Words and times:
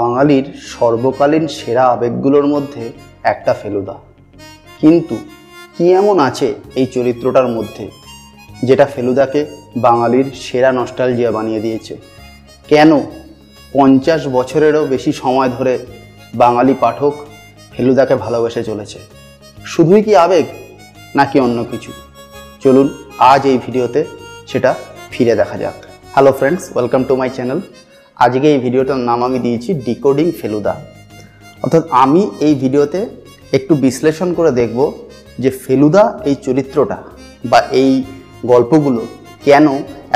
বাঙালির 0.00 0.46
সর্বকালীন 0.74 1.44
সেরা 1.58 1.84
আবেগগুলোর 1.94 2.46
মধ্যে 2.54 2.84
একটা 3.32 3.52
ফেলুদা। 3.60 3.96
কিন্তু 4.80 5.16
কি 5.74 5.84
এমন 6.00 6.16
আছে 6.28 6.48
এই 6.80 6.86
চরিত্রটার 6.94 7.48
মধ্যে 7.56 7.84
যেটা 8.68 8.86
ফেলুদাকে 8.94 9.40
বাঙালির 9.86 10.26
সেরা 10.46 10.70
নস্টালজিয়া 10.78 11.30
বানিয়ে 11.36 11.60
দিয়েছে? 11.60 11.94
কেন 12.70 12.90
পঞ্চাশ 13.74 14.20
বছরেরও 14.36 14.82
বেশি 14.94 15.12
সময় 15.22 15.50
ধরে 15.56 15.74
বাঙালি 16.42 16.74
পাঠক 16.84 17.14
ফেলুদাকে 17.72 18.14
ভালোবেসে 18.24 18.62
চলেছে? 18.70 18.98
শুধুই 19.72 20.02
কি 20.06 20.12
আবেগ 20.24 20.46
নাকি 21.18 21.36
অন্য 21.46 21.58
কিছু? 21.70 21.90
চলুন 22.64 22.86
আজ 23.32 23.42
এই 23.52 23.58
ভিডিওতে 23.66 24.00
সেটা 24.50 24.70
ফিরে 25.12 25.34
দেখা 25.40 25.56
যাক। 25.62 25.76
Hello 26.14 26.32
friends 26.38 26.62
welcome 26.74 27.02
to 27.08 27.14
my 27.20 27.30
channel 27.36 27.60
আজকে 28.24 28.46
এই 28.54 28.60
ভিডিওটার 28.66 29.00
নাম 29.08 29.18
আমি 29.26 29.38
দিয়েছি 29.46 29.70
ডিকোডিং 29.86 30.26
ফেলুদা। 30.40 30.74
অর্থাৎ 31.62 31.82
আমি 32.02 32.22
এই 32.46 32.54
ভিডিওতে 32.62 33.00
একটু 33.56 33.72
বিশ্লেষণ 33.84 34.28
করে 34.38 34.50
দেখব 34.60 34.78
যে 35.42 35.50
ফেলুদা 35.64 36.04
এই 36.28 36.36
চরিত্রটা 36.46 36.98
বা 37.50 37.58
এই 37.82 37.90
গল্পগুলো 38.52 39.02
কেন 39.46 39.66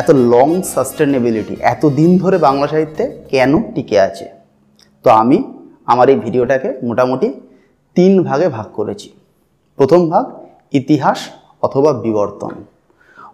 এত 0.01 0.09
লং 0.33 0.49
সাস্টেনেবিলিটি 0.73 1.55
এত 1.73 1.83
দিন 1.99 2.11
ধরে 2.23 2.37
বাংলা 2.47 2.67
সাহিত্যে 2.73 3.05
কেন 3.33 3.53
টিকে 3.75 3.97
আছে। 4.09 4.27
তো 5.05 5.09
আমি 5.23 5.39
আমার 5.93 6.07
এই 6.13 6.19
ভিডিওটাকে 6.25 6.69
মোটামুটি 6.89 7.29
তিন 7.97 8.13
ভাগে 8.29 8.47
ভাগ 8.57 8.67
করেছি। 8.79 9.09
প্রথম 9.79 10.01
ভাগ, 10.13 10.25
ইতিহাস 10.81 11.19
অথবা 11.67 11.91
বিবর্তন। 12.05 12.53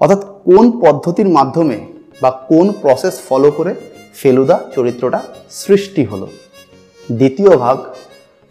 অর্থাৎ 0.00 0.20
কোন 0.48 0.64
পদ্ধতির 0.82 1.28
মাধ্যমে 1.36 1.78
বা 2.22 2.30
কোন 2.50 2.66
প্রসেস 2.82 3.14
ফলো 3.28 3.50
করে 3.58 3.72
ফেলুদা 4.14 4.60
চরিত্রটা 4.74 5.22
সৃষ্টি 5.50 6.04
হলো। 6.04 6.28
দ্বিতীয় 7.12 7.56
ভাগ, 7.56 7.78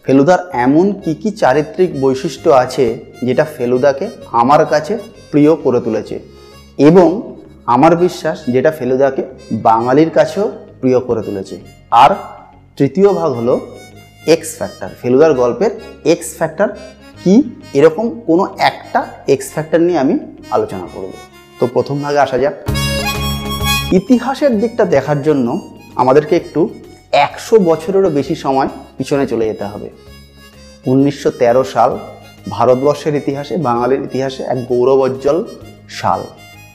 ফেলুদার 0.04 0.50
এমন 0.54 0.94
কি 0.94 1.16
কি 1.16 1.32
চারিত্রিক 1.32 2.02
বৈশিষ্ট্য 2.02 2.50
আছে 2.50 3.00
যেটা 3.24 3.46
ফেলুদাকে 3.46 4.10
আমার 4.32 4.66
কাছে 4.66 4.98
প্রিয় 5.32 5.56
করে 5.56 5.80
তুলেছে 5.80 6.20
এবং 6.78 7.36
আমার 7.66 7.96
বিশ্বাস 7.96 8.44
যেটা 8.48 8.72
ফেলুদাকে 8.72 9.24
বাঙালির 9.52 10.10
কাছেও 10.10 10.52
প্রিয় 10.82 11.00
করে 11.00 11.22
তুলেছে। 11.22 11.60
আর 11.92 12.16
তৃতীয় 12.78 13.10
ভাগ 13.10 13.32
হলো 13.32 13.60
এক্স 14.26 14.56
ফ্যাক্টর 14.58 14.90
ফেলুদার 15.02 15.34
গল্পের 15.34 15.72
এক্স 16.06 16.36
ফ্যাক্টর 16.38 16.70
কি? 17.24 17.44
এরকম 17.74 18.20
কোনো 18.20 18.56
একটা 18.60 19.08
এক্স 19.28 19.52
ফ্যাক্টর 19.52 19.80
নিয়ে 19.80 20.00
আমি 20.00 20.20
আলোচনা 20.52 20.88
করব। 20.94 21.12
তো 21.60 21.68
প্রথম 21.74 22.02
ভাগে 22.02 22.20
আসা 22.20 22.38
যাক। 22.38 22.79
ইতিহাসের 23.92 24.60
দিকটা 24.60 24.86
দেখার 24.86 25.22
জন্য 25.22 25.70
আমাদেরকে 25.96 26.36
একটু 26.36 26.70
একশো 27.12 27.60
বছরেরও 27.60 28.10
বেশি 28.10 28.36
সময় 28.36 28.70
পিছনে 28.98 29.28
চলে 29.28 29.46
যেতে 29.46 29.66
হবে। 29.66 29.90
উনিশশো 30.88 31.32
তেরো 31.32 31.64
সাল 31.64 31.98
ভারতবর্ষের 32.50 33.16
ইতিহাসে, 33.16 33.58
বাঙালির 33.58 34.02
ইতিহাসে 34.02 34.44
এক 34.44 34.66
গৌরবোজ্জ্বল 34.68 35.46
সাল। 35.90 36.24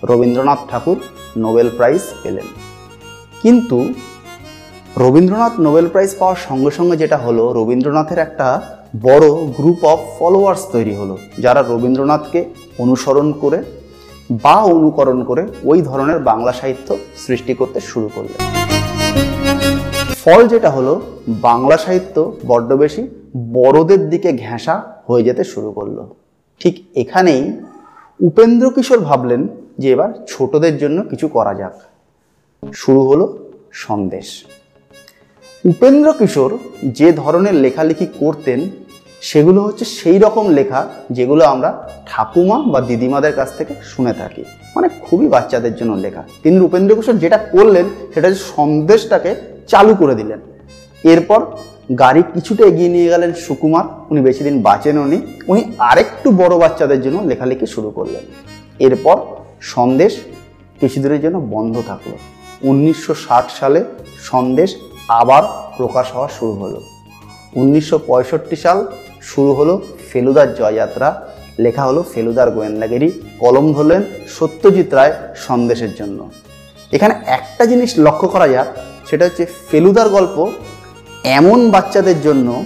রবীন্দ্রনাথ 0.05 0.59
ঠাকুর 0.71 0.97
নোবেল 1.37 1.71
প্রাইজ 1.77 2.03
পেলেন। 2.23 2.45
কিন্তু 3.43 3.95
রবীন্দ্রনাথ 4.97 5.61
নোবেল 5.61 5.89
প্রাইজ 5.89 6.15
পাওয়ার 6.19 6.37
সঙ্গে 6.49 6.71
সঙ্গে 6.71 6.97
যেটা 6.97 7.17
হলো, 7.17 7.53
রবীন্দ্রনাথের 7.53 8.19
একটা 8.19 8.61
বড় 9.03 9.31
গ্রুপ 9.31 9.85
অফ 9.85 10.01
ফলোয়ার্স 10.19 10.67
তৈরি 10.73 10.95
হলো, 10.95 11.19
যারা 11.39 11.63
রবীন্দ্রনাথকে 11.63 12.45
অনুসরণ 12.79 13.33
করে 13.33 13.63
বা 14.31 14.55
অনুকরণ 14.55 15.25
করে 15.25 15.47
ওই 15.65 15.83
ধরনের 15.83 16.19
বাংলা 16.19 16.53
সাহিত্য 16.53 16.97
সৃষ্টি 17.17 17.55
করতে 17.55 17.81
শুরু 17.81 18.11
করলেন। 18.15 18.55
ফল 20.25 20.49
যেটা 20.49 20.71
হলো, 20.71 21.01
বাংলা 21.29 21.77
সাহিত্য 21.77 22.37
বড্ড 22.47 22.73
বেশি 22.73 23.09
বড়দের 23.53 24.11
দিকে 24.11 24.33
ঘেঁষা 24.33 24.83
হয়ে 25.07 25.23
যেতে 25.23 25.45
শুরু 25.45 25.73
করল। 25.73 26.07
ঠিক 26.61 26.85
এখানেই 26.95 27.53
উপেন্দ্র 28.23 28.71
কিশোর 28.71 28.99
ভাবলেন 28.99 29.49
যে 29.79 29.91
এবার 29.91 30.13
ছোটদের 30.29 30.79
জন্য 30.79 31.03
কিছু 31.03 31.29
করা 31.29 31.55
যাক। 31.55 31.75
শুরু 32.75 33.01
হলো 33.01 33.39
সন্দেশ। 33.73 34.45
উপেন্দ্র 35.65 36.13
কিশোর 36.13 36.59
যে 36.85 37.13
ধরনের 37.13 37.55
লেখালেখি 37.55 38.07
করতেন 38.19 38.71
সেগুলো 39.31 39.61
হচ্ছে 39.67 39.85
সেই 39.99 40.19
রকম 40.19 40.45
লেখা 40.59 40.81
যেগুলো 41.17 41.43
আমরা 41.45 41.71
ঠাকুমা 42.07 42.59
বা 42.73 42.81
দিদিমাদের 42.81 43.33
কাছ 43.33 43.49
থেকে 43.59 43.73
শুনে 43.93 44.13
থাকি। 44.21 44.43
মানে 44.75 44.89
খুবই 45.05 45.27
বাচ্চাদের 45.35 45.75
জন্য 45.77 45.93
লেখা। 46.05 46.23
তিনি 46.43 46.57
উপেন্দ্র 46.69 46.93
কিশোর 46.97 47.23
যেটা 47.25 47.39
করলেন, 47.55 47.87
সেটা 48.15 48.27
হচ্ছে 48.29 48.43
সন্দেশটাকে 48.57 49.31
চালু 49.69 49.95
করে 49.95 50.15
দিলেন। 50.15 50.41
এরপর 51.05 51.41
গাড়ি 51.99 52.23
কিছুটা 52.35 52.63
এগিয়ে 52.65 52.89
নিয়ে 52.89 53.09
গেলেন 53.09 53.31
সুকুমার, 53.47 53.85
উনি 54.11 54.21
বেশি 54.21 54.43
দিন 54.45 54.57
বাঁচেন 54.63 54.97
উনি 54.99 55.19
উনি 55.49 55.63
আরেকটু 55.91 56.29
বড় 56.31 56.55
বাচ্চাদের 56.59 57.01
জন্য 57.03 57.19
লেখালেখি 57.31 57.67
শুরু 57.67 57.91
করলেন। 57.91 58.25
এরপর 58.87 59.17
সন্দেশ 59.75 60.13
কিছুদিনের 60.81 61.21
জন্য 61.25 61.37
বন্ধ 61.55 61.75
থাকল। 61.87 62.11
উনিশশো 62.71 63.15
ষাট 63.25 63.47
সালে 63.61 63.81
সন্দেশ 64.31 64.71
আবার 65.21 65.43
প্রকাশ 65.77 66.07
হওয়া 66.15 66.29
শুরু 66.29 66.53
হলো। 66.53 66.81
উনিশশো 67.61 67.97
পঁয়ষট্টি 68.07 68.57
সাল 68.57 68.79
শুরু 69.25 69.53
হলো 69.53 69.75
ফেলুদার 70.11 70.55
জয়যাত্রা। 70.55 71.09
লেখা 71.59 71.83
হলো 71.83 72.05
ফেলুদার 72.15 72.51
গোয়েন্দাগিরি। 72.51 73.09
কলম 73.39 73.73
ধরলেন 73.73 74.03
সত্যজিৎ 74.29 74.95
রায় 74.95 75.13
সন্দেশের 75.37 75.95
জন্য। 75.95 76.31
এখানে 76.93 77.15
একটা 77.27 77.65
জিনিস 77.67 77.95
লক্ষ্য 77.99 78.29
করা 78.29 78.49
যাক, 78.49 78.67
সেটা 79.11 79.25
হচ্ছে 79.25 79.47
ফেলুদার 79.71 80.09
গল্প 80.09 80.37
এমন 81.25 81.71
বাচ্চাদের 81.71 82.21
জন্য 82.23 82.65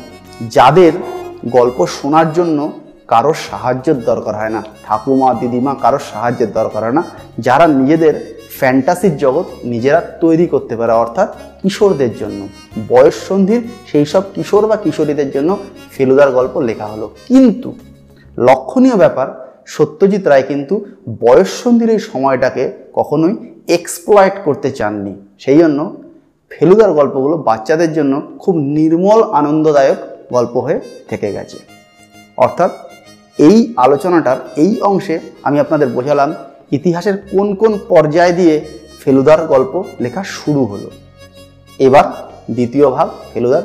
যাদের 0.50 0.92
গল্প 1.46 1.86
শোনার 1.86 2.32
জন্য 2.32 2.72
কারোর 3.08 3.36
সাহায্যের 3.50 3.98
দরকার 4.04 4.34
হয় 4.34 4.48
না। 4.48 4.62
ঠাকুমা, 4.86 5.34
দিদিমা, 5.34 5.74
কারোর 5.82 6.02
সাহায্যের 6.12 6.52
দরকার 6.52 6.82
হয় 6.82 6.92
না। 6.92 7.02
যারা 7.38 7.66
নিজেদের 7.66 8.14
ফ্যান্টাসির 8.56 9.16
জগৎ 9.16 9.44
নিজেরা 9.64 10.00
তৈরি 10.00 10.46
করতে 10.46 10.76
পারে, 10.76 10.92
অর্থাৎ 10.92 11.36
কিশোরদের 11.62 12.16
জন্য। 12.18 12.48
বয়ঃসন্ধির 12.88 13.60
সেই 13.86 14.06
সব 14.06 14.22
কিশোর 14.34 14.66
বা 14.66 14.76
কিশোরীদের 14.76 15.30
জন্য 15.30 15.58
ফেলুদার 15.92 16.30
গল্প 16.30 16.58
লেখা 16.58 16.86
হলো। 16.86 17.10
কিন্তু 17.28 17.74
লক্ষণীয় 18.38 18.96
ব্যাপার, 18.96 19.58
সত্যজিৎ 19.66 20.26
রায় 20.26 20.42
কিন্তু 20.42 20.84
বয়ঃসন্ধির 21.20 21.90
এই 21.90 21.98
সময়টাকে 21.98 22.72
কখনোই 22.94 23.36
এক্সপ্লয়েট 23.68 24.32
করতে 24.44 24.70
চাননি। 24.70 25.14
সেই 25.38 25.58
জন্য 25.58 26.02
ফেলুদার 26.50 26.92
গল্পগুলো 26.92 27.36
বাচ্চাদের 27.36 27.92
জন্য 27.92 28.22
খুব 28.38 28.56
নির্মল, 28.56 29.22
আনন্দদায়ক 29.22 29.96
গল্প 30.32 30.56
হয়ে 30.56 30.80
থেকে 31.08 31.32
গেছে। 31.32 31.58
অর্থাৎ 32.36 32.70
এই 33.38 33.74
আলোচনাটার 33.76 34.36
এই 34.56 34.80
অংশে 34.80 35.18
আমি 35.42 35.60
আপনাদের 35.60 35.88
বোঝালাম 35.88 36.34
ইতিহাসের 36.70 37.16
কোন 37.30 37.54
কোন 37.54 37.78
পর্যায় 37.88 38.32
দিয়ে 38.32 38.60
ফেলুদার 39.04 39.46
গল্প 39.46 39.84
লেখা 40.00 40.22
শুরু 40.24 40.64
হলো? 40.64 40.90
এবার 41.78 42.04
দ্বিতীয় 42.50 42.90
ভাগ, 42.90 43.08
ফেলুদার 43.34 43.62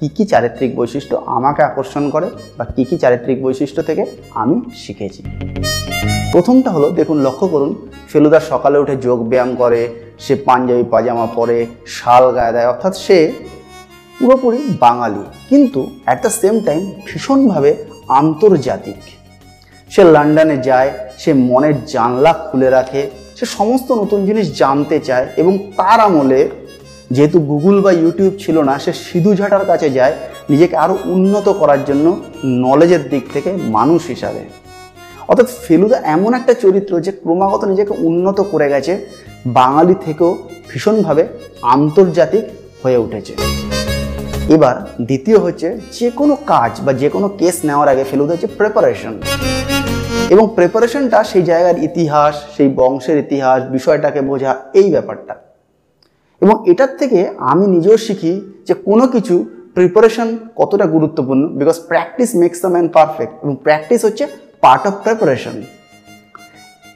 কী 0.00 0.08
কী 0.08 0.24
চারিত্রিক 0.24 0.76
বৈশিষ্ট্য 0.76 1.22
আমাকে 1.26 1.62
আকর্ষণ 1.62 2.10
করে 2.10 2.30
বা 2.58 2.64
কী 2.64 2.84
কী 2.84 2.96
চারিত্রিক 2.96 3.42
বৈশিষ্ট্য 3.42 3.82
থেকে 3.82 4.06
আমি 4.30 4.60
শিখেছি? 4.74 5.22
প্রথমটা 6.32 6.70
হলো, 6.70 6.90
দেখুন, 6.90 7.20
লক্ষ্য 7.20 7.48
করুন 7.48 7.88
ফেলুদার 8.08 8.40
সকালে 8.40 8.78
উঠে 8.78 8.96
যোগ 8.96 9.28
ব্যায়াম 9.28 9.54
করে, 9.54 9.88
সে 10.18 10.34
পাঞ্জাবি 10.34 10.84
পাজামা 10.90 11.26
পরে 11.26 11.66
শাল 11.86 12.32
গায়ে 12.32 12.52
দেয়, 12.52 12.68
অর্থাৎ 12.68 12.96
সে 12.96 13.32
পুরোপুরি 14.20 14.58
বাঙালি। 14.80 15.24
কিন্তু 15.48 15.90
অ্যাট 16.04 16.22
দ্য 16.22 16.30
সেম 16.30 16.60
টাইম 16.60 16.92
ভীষণভাবে 17.06 17.84
আন্তর্জাতিক। 18.08 18.96
সে 19.96 20.04
লন্ডনে 20.16 20.56
যায়, 20.68 20.90
সে 21.22 21.30
মনের 21.50 21.76
জানলা 21.94 22.32
খুলে 22.46 22.68
রাখে, 22.70 23.02
সে 23.38 23.44
সমস্ত 23.56 23.88
নতুন 23.92 24.20
জিনিস 24.28 24.46
জানতে 24.58 24.96
চায় 25.00 25.26
এবং 25.36 25.52
তার 25.78 25.98
আমলে 26.00 26.40
যেহেতু 27.14 27.38
গুগল 27.50 27.76
বা 27.84 27.92
ইউটিউব 27.92 28.32
ছিল 28.38 28.56
না, 28.68 28.74
সে 28.84 28.92
সিধু 29.04 29.30
ঝাটার 29.34 29.64
কাছে 29.70 29.88
যায়, 29.90 30.14
নিজেকে 30.50 30.76
আরও 30.76 30.94
উন্নত 31.14 31.46
করার 31.60 31.80
জন্য 31.84 32.06
নলেজের 32.44 33.02
দিক 33.08 33.24
থেকে 33.34 33.50
মানুষ 33.76 34.00
হিসাবে। 34.06 34.42
অর্থাৎ 35.28 35.48
ফেলুদা 35.64 35.98
এমন 36.16 36.30
একটা 36.34 36.52
চরিত্র 36.64 36.92
যে 37.00 37.12
ক্রমাগত 37.22 37.62
নিজেকে 37.64 37.92
উন্নত 38.08 38.38
করে 38.52 38.66
গেছে, 38.68 38.92
বাঙালি 39.58 39.94
থেকেও 40.04 40.30
ভীষণভাবে 40.70 41.22
আন্তর্জাতিক 41.74 42.44
হয়ে 42.82 42.98
উঠেছে। 43.04 43.34
এবার 44.54 44.76
দ্বিতীয় 45.00 45.38
হচ্ছে 45.38 45.68
যে 45.92 46.10
কোনো 46.10 46.36
কাজ 46.46 46.80
বা 46.80 46.92
যে 46.92 47.10
কোনো 47.10 47.28
কেস 47.28 47.64
নেওয়ার 47.64 47.88
আগে 47.88 48.04
ফেলুদা 48.04 48.32
হচ্ছে 48.32 48.46
প্রেপারেশন 48.46 49.14
এবং 50.30 50.44
প্রেপারেশনটা 50.54 51.24
সেই 51.24 51.42
জায়গার 51.42 51.78
ইতিহাস, 51.78 52.34
সেই 52.56 52.68
বংশের 52.68 53.18
ইতিহাস, 53.18 53.62
বিষয়টাকে 53.70 54.20
বোঝা 54.20 54.56
এই 54.74 54.90
ব্যাপারটা। 54.90 55.34
এবং 56.42 56.64
এটার 56.70 56.92
থেকে 56.98 57.18
আমি 57.38 57.66
নিজেও 57.66 57.96
শিখি 57.96 58.32
যে 58.66 58.74
কোনো 58.74 59.06
কিছু 59.06 59.44
প্রিপারেশন 59.74 60.38
কতটা 60.56 60.86
গুরুত্বপূর্ণ 60.86 61.42
because 61.48 61.78
practice 61.88 62.34
makes 62.34 62.60
the 62.60 62.68
man 62.68 62.88
perfect 62.88 63.34
এবং 63.42 63.56
প্র্যাকটিস 63.56 64.04
হচ্ছে 64.04 64.26
পার্ট 64.60 64.86
অফ 64.86 64.94
প্রিপারেশন 65.02 65.56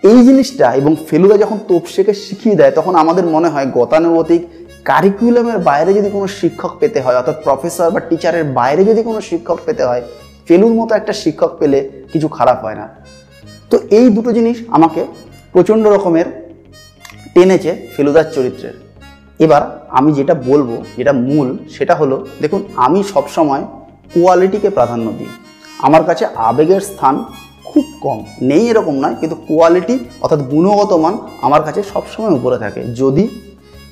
এই 0.05 0.19
জিনিসটা 0.23 0.67
এবং 0.75 0.97
ফেলুদা 1.08 1.37
যখন 1.37 1.58
তোপসেকে 1.69 2.14
শিখিয়ে 2.14 2.55
দেয়, 2.55 2.70
তখন 2.70 2.94
আমাদের 2.94 3.25
মনে 3.26 3.49
হয় 3.49 3.67
গতানুগতিক 3.67 4.43
কারিকুলামের 4.85 5.59
বাইরে 5.59 5.94
যদি 5.94 6.11
কোনো 6.11 6.27
শিক্ষক 6.27 6.73
পেতে 6.81 7.00
হয়, 7.00 7.17
অর্থাৎ 7.17 7.37
প্রফেসর 7.44 7.91
বা 7.91 8.00
টিচারের 8.00 8.44
বাইরে 8.44 8.85
যদি 8.85 9.03
কোনো 9.03 9.21
শিক্ষক 9.21 9.59
পেতে 9.67 9.85
হয়, 9.85 10.03
ফেলুর 10.47 10.75
মতো 10.75 10.94
একটা 10.94 11.12
শিক্ষক 11.12 11.53
পেলে 11.59 11.91
কিছু 12.12 12.29
খারাপ 12.29 12.65
হয় 12.65 12.75
না। 12.75 12.88
তো 13.71 13.79
এই 13.91 14.11
দুটো 14.11 14.32
জিনিস 14.32 14.56
আমাকে 14.71 15.05
প্রচণ্ড 15.53 15.87
রকমের 15.87 16.27
টেনেছে 17.35 17.87
ফেলুদার 17.97 18.27
চরিত্রের। 18.32 18.75
এবার 19.41 19.62
আমি 19.88 20.12
যেটা 20.12 20.35
বলব, 20.35 20.85
যেটা 20.97 21.12
মূল, 21.12 21.59
সেটা 21.76 21.94
হলো, 21.94 22.26
দেখুন, 22.41 22.61
আমি 22.76 23.03
সবসময় 23.03 23.62
কোয়ালিটিকে 24.15 24.71
প্রাধান্য 24.71 25.12
দিই। 25.19 25.31
আমার 25.79 26.05
কাছে 26.05 26.26
আবেগের 26.37 26.81
স্থান 26.81 27.25
খুব 27.65 27.85
কম। 28.00 28.25
নেই 28.43 28.69
এরকম 28.69 28.94
নয়, 28.94 29.15
কিন্তু 29.21 29.37
কোয়ালিটি 29.49 29.99
অর্থাৎ 30.21 30.41
গুণগত 30.41 30.93
মান 30.93 31.19
আমার 31.43 31.62
কাছে 31.62 31.83
সবসময় 31.83 32.31
উপরে 32.31 32.59
থাকে। 32.59 32.81
যদি 32.94 33.29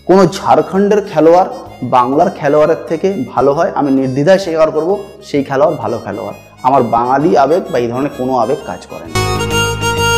কোনো 0.08 0.26
ঝাড়খণ্ডের 0.26 1.00
খেলোয়াড় 1.12 1.50
বাংলার 1.82 2.30
খেলোয়াড়ের 2.30 2.80
থেকে 2.88 3.08
ভালো 3.28 3.52
হয়, 3.52 3.70
আমি 3.74 3.90
নির্দ্বিধায় 3.90 4.38
স্বীকার 4.38 4.70
করব 4.70 4.90
সেই 5.22 5.44
খেলোয়াড় 5.44 5.76
ভালো 5.76 5.98
খেলোয়াড়। 6.04 6.36
আমার 6.62 6.82
বাঙালি 6.82 7.36
আবেগ 7.36 7.62
বা 7.72 7.78
এই 7.78 7.88
ধরনের 7.88 8.12
কোনো 8.18 8.36
আবেগ 8.36 8.56
কাজ 8.66 8.86
করে 8.86 9.06
না। 9.10 9.18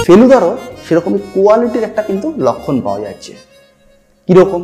ফেলুদারও 0.07 0.57
সেরকমই 0.89 1.19
কোয়ালিটির 1.35 1.83
একটা 1.83 2.03
কিন্তু 2.03 2.33
লক্ষণ 2.39 2.81
পাওয়া 2.81 3.01
যাচ্ছে। 3.01 3.33
কীরকম? 4.27 4.63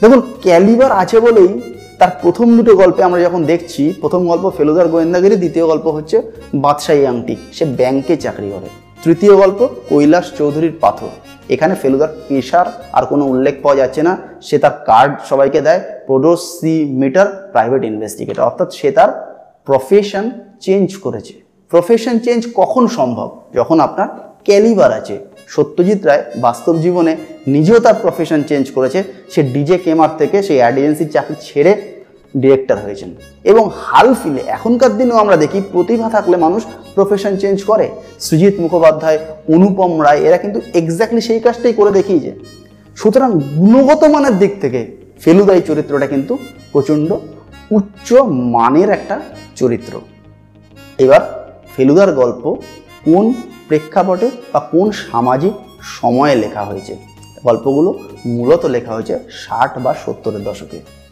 দেখুন, 0.00 0.20
ক্যালিবার 0.42 0.92
আছে 0.92 1.20
বলেই 1.20 1.50
তার 1.98 2.10
প্রথম 2.22 2.56
দুটো 2.56 2.76
গল্পে 2.76 3.02
আমরা 3.02 3.20
যখন 3.20 3.44
দেখছি, 3.44 3.94
প্রথম 4.00 4.26
গল্প 4.26 4.44
ফেলুদার 4.56 4.88
গোয়েন্দাগিরি, 4.88 5.36
দ্বিতীয় 5.36 5.66
গল্প 5.66 5.86
হচ্ছে 5.86 6.22
বাদশাহী 6.54 7.06
আংটি। 7.06 7.36
সে 7.52 7.64
ব্যাংকে 7.64 8.16
চাকরি 8.16 8.48
করে। 8.54 8.85
তৃতীয় 9.06 9.36
গল্প, 9.36 9.68
কৈলাস 9.88 10.32
চৌধুরীর 10.38 10.72
পাথর। 10.80 11.08
এখানে 11.48 11.74
ফেলুদার 11.74 12.08
পেশার 12.28 12.66
আর 12.92 13.04
কোনো 13.06 13.24
উল্লেখ 13.24 13.54
পাওয়া 13.62 13.76
যাচ্ছে 13.76 14.02
না। 14.02 14.18
সে 14.42 14.58
তার 14.58 14.70
কার্ড 14.86 15.12
সবাইকে 15.28 15.60
দেয় 15.60 15.80
প্রোডোসি 16.06 16.84
মিটার 16.84 17.48
প্রাইভেট 17.52 17.84
ইনভেস্টিগেটর। 17.84 18.42
অর্থাৎ 18.42 18.74
সে 18.74 18.90
তার 18.90 19.10
প্রফেশন 19.64 20.30
চেঞ্জ 20.60 20.96
করেছে। 20.96 21.34
প্রফেশন 21.68 22.18
চেঞ্জ 22.18 22.48
কখন 22.54 22.86
সম্ভব? 22.86 23.40
যখন 23.54 23.80
আপনার 23.80 24.08
ক্যালিবার 24.44 24.92
আছে। 24.92 25.18
সত্যজিৎ 25.48 26.04
রায় 26.04 26.22
বাস্তব 26.36 26.78
জীবনে 26.78 27.16
নিজেও 27.46 27.78
তার 27.78 27.94
প্রফেশন 28.02 28.42
চেঞ্জ 28.42 28.70
করেছে। 28.70 29.04
সে 29.30 29.42
ডিজে 29.42 29.78
কেমার 29.78 30.16
থেকে 30.18 30.42
সেই 30.42 30.56
অ্যাড 30.56 30.78
এজেন্সির 30.78 31.10
চাকরি 31.10 31.34
ছেড়ে 31.42 31.95
ডিরেক্টর 32.38 32.76
হয়েছেন। 32.76 33.14
এবং 33.44 33.70
হাল 33.76 34.14
ফিলে 34.14 34.42
এখনকার 34.46 34.96
দিনেও 34.96 35.16
আমরা 35.16 35.36
দেখি 35.36 35.62
প্রতিভা 35.72 36.10
থাকলে 36.10 36.36
মানুষ 36.36 36.62
প্রফেশন 36.94 37.36
চেঞ্জ 37.36 37.62
করে। 37.62 37.88
সুজিত 38.20 38.60
মুখোপাধ্যায়, 38.60 39.18
অনুপম 39.54 40.04
রায়, 40.04 40.20
এরা 40.20 40.36
কিন্তু 40.36 40.60
এক্স্যাক্টলি 40.74 41.20
সেই 41.20 41.40
কাজটাই 41.40 41.72
করে 41.72 41.90
দেখিয়েছে 41.90 42.32
সুতরাং 42.96 43.32
গুণগত 43.32 44.04
মানের 44.04 44.38
দিক 44.38 44.60
থেকে 44.60 44.96
ফেলুদাই 45.20 45.60
চরিত্রটা 45.60 46.06
কিন্তু 46.06 46.38
প্রচণ্ড 46.72 47.12
উচ্চ 47.70 48.12
মানের 48.28 48.90
একটা 48.90 49.20
চরিত্র। 49.56 50.00
এবার 50.98 51.22
ফেলুদার 51.76 52.12
গল্প 52.12 52.54
কোন 53.04 53.34
প্রেক্ষাপটে 53.68 54.30
বা 54.52 54.60
কোন 54.60 54.90
সামাজিক 54.90 55.52
সময়ে 55.80 56.34
লেখা 56.34 56.64
হয়েছে? 56.64 56.96
গল্পগুলো 57.44 57.98
মূলত 58.26 58.64
লেখা 58.64 58.94
হয়েছে 58.94 59.18
ষাট 59.30 59.78
বা 59.78 59.94
সত্তরের 60.06 60.44
দশকে। 60.44 61.05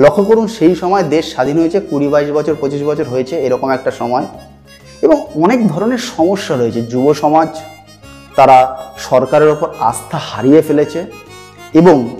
লক্ষ্য 0.00 0.24
করুন, 0.24 0.46
সেই 0.46 0.74
সময় 0.74 1.02
দেশ 1.02 1.32
স্বাধীন 1.32 1.60
হয়েছে, 1.60 1.80
কুড়ি 1.80 2.08
বাইশ 2.08 2.30
বছর, 2.30 2.54
পঁচিশ 2.60 2.82
বছর 2.82 3.04
হয়েছে, 3.04 3.40
এরকম 3.40 3.70
একটা 3.70 3.90
সময়। 3.90 4.26
এবং 5.02 5.26
অনেক 5.42 5.68
ধরনের 5.68 5.98
সমস্যা 5.98 6.56
রয়েছে। 6.56 6.82
যুব 6.82 7.14
সমাজ, 7.14 7.48
তারা 8.36 8.86
সরকারের 8.98 9.48
ওপর 9.48 9.68
আস্থা 9.80 10.18
হারিয়ে 10.18 10.62
ফেলেছে 10.62 11.04
এবং 11.74 12.16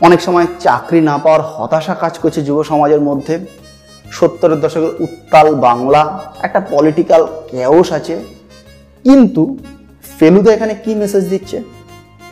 অনেক 0.00 0.20
সময় 0.20 0.46
চাকরি 0.60 1.00
না 1.00 1.18
পাওয়ার 1.18 1.42
হতাশা 1.42 1.94
কাজ 1.94 2.18
করছে 2.18 2.42
যুব 2.42 2.62
সমাজের 2.62 3.00
মধ্যে। 3.00 3.38
সত্তরের 4.10 4.60
দশকের 4.60 5.02
উত্তাল 5.02 5.54
বাংলা, 5.54 6.32
একটা 6.42 6.60
পলিটিক্যাল 6.70 7.26
ক্যাওস 7.50 7.92
আছে। 7.92 8.16
কিন্তু 9.02 9.58
ফেলুদা 10.18 10.52
এখানে 10.52 10.74
কি 10.84 10.94
মেসেজ 10.94 11.28
দিচ্ছে? 11.28 11.62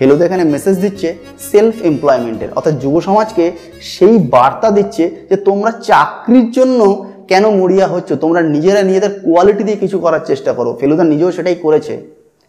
ফেলুদা 0.03 0.25
এখানে 0.25 0.45
মেসেজ 0.45 0.77
দিচ্ছে 0.81 1.09
সেলফ 1.51 1.75
এমপ্লয়মেন্টের 1.83 2.49
অর্থাৎ 2.57 2.75
যুব 2.81 3.01
সমাজকে 3.01 3.53
সেই 3.81 4.19
বার্তা 4.19 4.71
দিচ্ছে 4.71 5.05
যে 5.31 5.37
তোমরা 5.37 5.71
চাকরির 5.83 6.51
জন্য 6.51 6.81
কেন 7.29 7.51
মরিয়া 7.51 7.87
হচ্ছ? 7.87 8.13
তোমরা 8.13 8.41
নিজেরা 8.43 8.83
নিজেদের 8.83 9.13
কোয়ালিটি 9.25 9.65
দিয়ে 9.65 9.77
কিছু 9.77 9.99
করার 9.99 10.23
চেষ্টা 10.27 10.53
করো। 10.53 10.77
ফেলুদা 10.81 11.05
নিজেও 11.05 11.33
সেটাই 11.33 11.55
করেছে। 11.55 11.95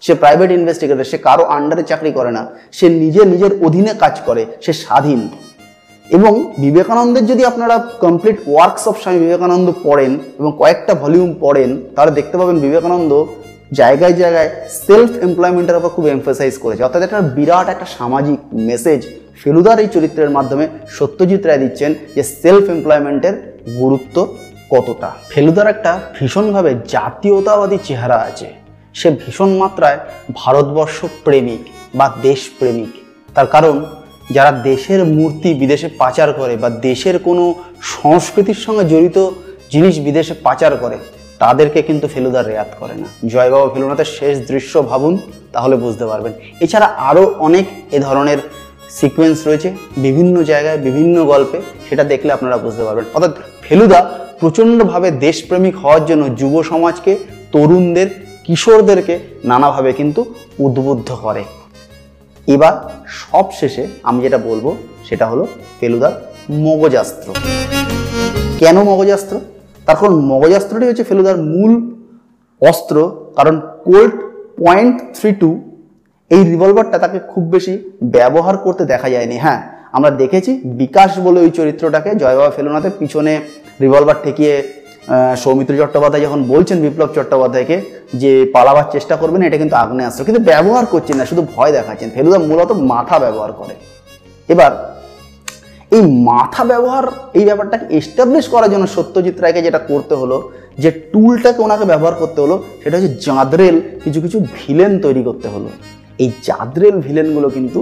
সে 0.01 0.13
প্রাইভেট 0.13 0.51
ইনভেস্টিগেটর 0.51 1.03
সে 1.03 1.17
কারও 1.17 1.43
আন্ডারে 1.43 1.83
চাকরি 1.83 2.11
করে 2.11 2.31
না। 2.31 2.47
সে 2.71 2.89
নিজে 2.89 3.25
নিজের 3.25 3.51
অধীনে 3.65 3.93
কাজ 3.99 4.19
করে, 4.25 4.45
সে 4.61 4.73
স্বাধীন। 4.73 5.29
এবং 6.09 6.53
বিবেকানন্দের 6.57 7.25
যদি 7.25 7.45
আপনারা 7.45 7.75
complete 7.99 8.37
works 8.47 8.87
of 8.87 8.95
Swami 9.01 9.19
Vivekananda 9.19 9.71
পড়েন 9.83 10.11
এবং 10.39 10.51
কয়েকটা 10.57 10.93
ভলিউম 10.93 11.35
পড়েন, 11.39 11.81
তাহলে 11.95 12.11
দেখতে 12.11 12.37
পাবেন 12.37 12.59
বিবেকানন্দ 12.59 13.25
জায়গায় 13.71 14.15
জায়গায় 14.21 14.49
সেলফ 14.87 15.11
এমপ্লয়মেন্টের 15.27 15.79
উপর 15.79 15.93
খুব 15.95 16.05
এমফাসাইজ 16.07 16.53
করেছে। 16.57 16.81
অর্থাৎ 16.83 17.01
একটা 17.03 17.19
বিরাট 17.37 17.67
একটা 17.69 17.87
সামাজিক 17.97 18.39
মেসেজ 18.69 18.99
ফেলুদার 19.41 19.77
এই 19.79 19.89
চরিত্রের 19.95 20.29
মাধ্যমে 20.29 20.65
সত্যজিৎ 20.97 21.41
রায় 21.45 21.61
দিচ্ছেন 21.63 21.91
যে 22.15 22.23
সেলফ 22.41 22.65
এমপ্লয়মেন্টের 22.75 23.35
গুরুত্ব 23.81 24.15
কতটা। 24.71 25.09
ফেলুদার 25.29 25.67
একটা 25.67 25.91
ভীষণভাবে 26.19 26.71
জাতীয়তাবাদী 26.95 27.77
চেহারা 27.83 28.17
আছে। 28.29 28.47
সে 28.93 29.07
ভীষণ 29.21 29.49
মাত্রায় 29.57 29.97
ভারতবর্ষ 30.35 30.97
প্রেমিক 31.25 31.61
বা 31.95 32.07
দেশপ্রেমিক 32.21 32.91
তার 33.35 33.47
কারণ, 33.47 33.75
যারা 34.31 34.51
দেশের 34.69 35.01
মূর্তি 35.17 35.49
বিদেশে 35.53 35.87
পাচার 36.01 36.29
করে 36.33 36.53
বা 36.57 36.69
দেশের 36.69 37.15
কোনো 37.19 37.43
সংস্কৃতির 37.95 38.59
সঙ্গে 38.65 38.83
জড়িত 38.83 39.17
জিনিস 39.71 39.95
বিদেশে 39.99 40.33
পাচার 40.43 40.73
করে 40.77 40.97
তাদেরকে 41.43 41.81
কিন্তু 41.81 42.07
ফেলুদার 42.07 42.47
রেয়াত 42.47 42.71
করে 42.79 42.95
না। 43.01 43.07
জয়বাবা 43.27 43.67
ফেলুনাথের 43.73 44.09
শেষ 44.17 44.35
দৃশ্য 44.51 44.73
ভাবুন, 44.89 45.13
তাহলে 45.53 45.75
বুঝতে 45.75 46.05
পারবেন। 46.05 46.33
এছাড়া 46.59 46.87
আরও 47.09 47.23
অনেক 47.39 47.65
এ 47.91 47.99
ধরনের 47.99 48.37
সিকোয়েন্স 48.99 49.47
রয়েছে, 49.47 49.69
বিভিন্ন 49.97 50.43
জায়গায়, 50.43 50.77
বিভিন্ন 50.77 51.25
গল্পে, 51.25 51.61
সেটা 51.89 52.03
দেখলে 52.03 52.33
আপনারা 52.33 52.57
বুঝতে 52.57 52.83
পারবেন। 52.83 53.05
অর্থাৎ 53.13 53.33
ফেলুদা 53.61 53.99
প্রচণ্ডভাবে 54.39 55.11
দেশপ্রেমিক 55.11 55.75
হওয়ার 55.77 56.05
জন্য 56.05 56.23
যুব 56.35 56.53
সমাজকে, 56.63 57.11
তরুণদের, 57.51 58.09
কিশোরদেরকে 58.45 59.19
নানাভাবে 59.43 59.93
কিন্তু 59.93 60.21
উদ্বুদ্ধ 60.59 61.09
করে। 61.23 61.43
এবার 62.47 62.73
সব 63.21 63.45
শেষে 63.59 63.87
আমি 64.03 64.19
যেটা 64.21 64.37
বলব, 64.37 64.65
সেটা 65.09 65.25
হলো 65.25 65.47
ফেলুদার 65.79 66.13
মগজাস্ত্র। 66.51 67.27
কেন 68.59 68.83
মগজাস্ত্র? 68.83 69.35
কারণ 69.87 70.13
মগজাস্ত্রটি 70.31 70.85
হচ্ছে 70.89 71.03
ফেলুদার 71.09 71.37
মূল 71.53 71.71
অস্ত্র, 72.61 72.95
কারণ 73.37 73.55
কোল্ট 73.87 74.15
পয়েন্ট 74.61 74.95
থ্রি 75.17 75.29
টু 75.41 75.49
এই 76.31 76.41
রিভলভারটা 76.51 76.97
তাকে 77.03 77.17
খুব 77.31 77.43
বেশি 77.55 77.73
ব্যবহার 78.15 78.55
করতে 78.65 78.83
দেখা 78.93 79.07
যায়নি। 79.13 79.37
হ্যাঁ 79.45 79.59
আমরা 79.95 80.09
দেখেছি 80.21 80.51
বিকাশ 80.81 81.11
বলে 81.25 81.39
ওই 81.45 81.51
চরিত্রটাকে 81.59 82.09
জয়বাবা 82.21 82.51
ফেলুনাথের 82.57 82.93
পিছনে 82.99 83.33
রিভলভার 83.83 84.17
ঠেকিয়ে 84.23 84.53
সৌমিত্র 85.43 85.73
চট্টোপাধ্যায় 85.81 86.23
যখন 86.27 86.39
বলছেন 86.53 86.77
বিপ্লব 86.85 87.09
চট্টোপাধ্যায়কে 87.17 87.77
যে 88.21 88.31
পালাবার 88.55 88.87
চেষ্টা 88.95 89.15
করবেন 89.21 89.41
এটা 89.47 89.57
কিন্তু 89.61 89.75
আগ্নেয়াস্ত্র। 89.83 90.25
কিন্তু 90.27 90.41
ব্যবহার 90.51 90.85
করছেন 90.93 91.15
না, 91.19 91.25
শুধু 91.31 91.43
ভয় 91.53 91.71
দেখাচ্ছেন। 91.77 92.09
ফেলুদা 92.15 92.39
মূলত 92.49 92.69
মাথা 92.91 93.15
ব্যবহার 93.23 93.51
করে। 93.59 93.73
এবার 94.53 94.71
এই 95.95 96.03
মাথা 96.29 96.63
ব্যবহার, 96.71 97.05
এই 97.39 97.45
ব্যাপারটাকে 97.49 97.85
এস্টাবলিশ 97.99 98.45
করার 98.53 98.71
জন্য 98.73 98.85
সত্যজিৎ 98.95 99.37
রায়কে 99.43 99.61
যেটা 99.67 99.79
করতে 99.89 100.13
হলো, 100.21 100.37
যে 100.83 100.89
টুলটাকে 101.11 101.59
ওনাকে 101.65 101.85
ব্যবহার 101.91 102.15
করতে 102.21 102.39
হলো, 102.43 102.55
সেটা 102.81 102.95
হচ্ছে 102.97 103.11
জাঁদরেল 103.25 103.75
কিছু 104.03 104.19
কিছু 104.25 104.37
ভিলেন 104.57 104.91
তৈরি 105.05 105.21
করতে 105.27 105.47
হলো। 105.53 105.67
এই 106.23 106.29
জাঁদরেল 106.47 106.95
ভিলেনগুলো 107.07 107.47
কিন্তু 107.55 107.79